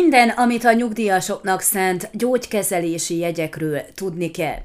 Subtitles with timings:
[0.00, 4.58] Minden, amit a nyugdíjasoknak szánt gyógykezelési jegyekről tudni kell.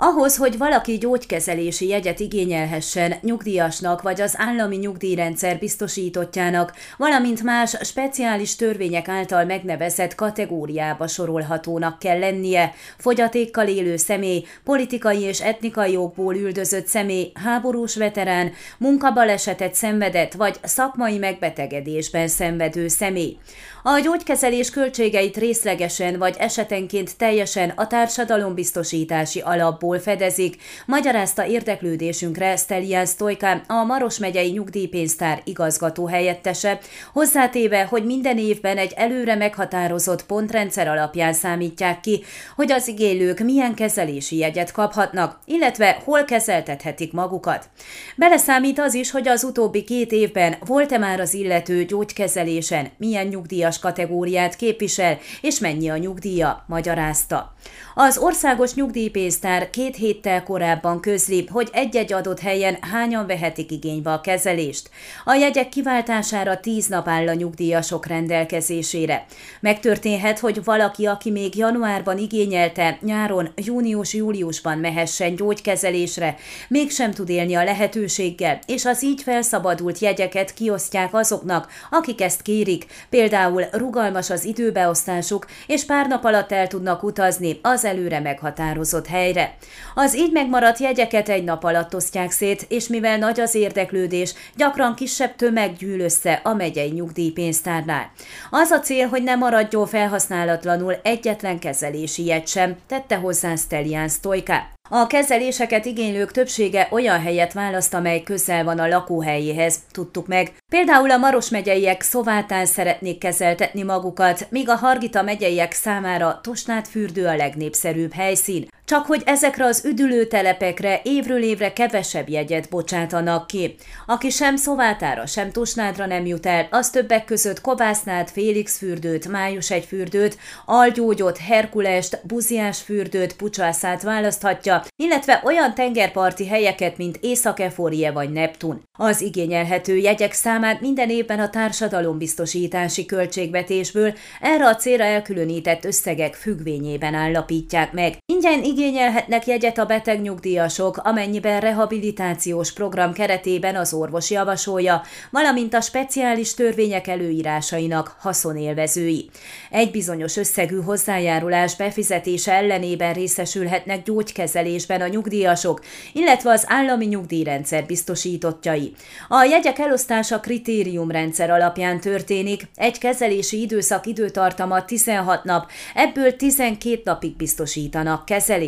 [0.00, 8.56] Ahhoz, hogy valaki gyógykezelési jegyet igényelhessen nyugdíjasnak vagy az állami nyugdíjrendszer biztosítottjának, valamint más speciális
[8.56, 16.86] törvények által megnevezett kategóriába sorolhatónak kell lennie, fogyatékkal élő személy, politikai és etnikai okból üldözött
[16.86, 23.36] személy, háborús veterán, munkabalesetet szenvedett vagy szakmai megbetegedésben szenvedő személy.
[23.82, 30.56] A gyógykezelés költségeit részlegesen vagy esetenként teljesen a társadalombiztosítási alapból fedezik,
[30.86, 36.78] magyarázta érdeklődésünkre Stelian Stojka, a Maros megyei nyugdíjpénztár igazgató helyettese,
[37.12, 42.24] hozzátéve, hogy minden évben egy előre meghatározott pontrendszer alapján számítják ki,
[42.56, 47.68] hogy az igénylők milyen kezelési jegyet kaphatnak, illetve hol kezeltethetik magukat.
[48.16, 53.78] Beleszámít az is, hogy az utóbbi két évben volt-e már az illető gyógykezelésen, milyen nyugdíjas
[53.78, 57.54] kategóriát képvisel, és mennyi a nyugdíja, magyarázta.
[57.94, 64.20] Az országos nyugdíjpénztár két héttel korábban közli, hogy egy-egy adott helyen hányan vehetik igénybe a
[64.20, 64.90] kezelést.
[65.24, 69.26] A jegyek kiváltására tíz nap áll a nyugdíjasok rendelkezésére.
[69.60, 76.36] Megtörténhet, hogy valaki, aki még januárban igényelte, nyáron, június-júliusban mehessen gyógykezelésre,
[76.68, 82.86] mégsem tud élni a lehetőséggel, és az így felszabadult jegyeket kiosztják azoknak, akik ezt kérik,
[83.10, 89.56] például rugalmas az időbeosztásuk, és pár nap alatt el tudnak utazni az előre meghatározott helyre.
[89.94, 94.94] Az így megmaradt jegyeket egy nap alatt osztják szét, és mivel nagy az érdeklődés, gyakran
[94.94, 98.10] kisebb tömeg gyűl össze a megyei nyugdíjpénztárnál.
[98.50, 104.76] Az a cél, hogy ne maradjon felhasználatlanul egyetlen kezelési jegy sem, tette hozzá Stelian Stojka.
[104.90, 110.52] A kezeléseket igénylők többsége olyan helyet választ, amely közel van a lakóhelyéhez, tudtuk meg.
[110.72, 117.26] Például a Maros megyeiek Szovátán szeretnék kezeltetni magukat, míg a Hargita megyeiek számára Tosnát fürdő
[117.26, 118.68] a legnépszerűbb helyszín.
[118.88, 123.74] Csak hogy ezekre az üdülőtelepekre évről évre kevesebb jegyet bocsátanak ki.
[124.06, 129.70] Aki sem Szovátára, sem Tosnádra nem jut el, az többek között Kovásznát, Félix fürdőt, Május
[129.70, 138.30] egy fürdőt, Algyógyot, Herkulest, Buziás fürdőt, Pucsászát választhatja, illetve olyan tengerparti helyeket, mint Észak-Eforie vagy
[138.30, 138.82] Neptun.
[138.98, 147.14] Az igényelhető jegyek számát minden évben a társadalombiztosítási költségvetésből erre a célra elkülönített összegek függvényében
[147.14, 148.16] állapítják meg.
[148.32, 156.54] Ingyen igényelhetnek jegyet a betegnyugdíjasok, amennyiben rehabilitációs program keretében az orvos javasolja, valamint a speciális
[156.54, 159.30] törvények előírásainak haszonélvezői.
[159.70, 165.80] Egy bizonyos összegű hozzájárulás befizetése ellenében részesülhetnek gyógykezelés kezelésben a nyugdíjasok,
[166.12, 168.92] illetve az állami nyugdíjrendszer biztosítottjai.
[169.28, 177.36] A jegyek elosztása kritériumrendszer alapján történik, egy kezelési időszak időtartama 16 nap, ebből 12 napig
[177.36, 178.67] biztosítanak kezelést.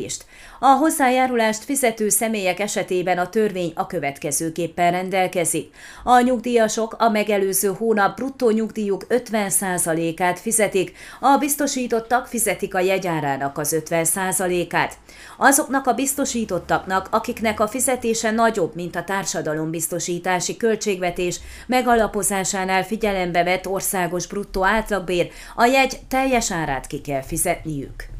[0.58, 5.74] A hozzájárulást fizető személyek esetében a törvény a következőképpen rendelkezik.
[6.04, 13.76] A nyugdíjasok a megelőző hónap bruttó nyugdíjuk 50%-át fizetik, a biztosítottak fizetik a jegyárának az
[13.88, 14.98] 50%-át.
[15.38, 24.26] Azoknak a biztosítottaknak, akiknek a fizetése nagyobb, mint a társadalombiztosítási költségvetés megalapozásánál figyelembe vett országos
[24.26, 28.19] bruttó átlagbér, a jegy teljes árát ki kell fizetniük.